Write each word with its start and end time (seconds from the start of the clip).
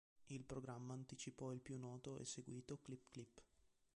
Il 0.29 0.41
programma 0.41 0.93
anticipò 0.95 1.51
il 1.53 1.59
più 1.59 1.77
noto 1.77 2.17
e 2.17 2.25
seguito 2.25 2.79
"Clip 2.81 3.03
Clip". 3.11 3.41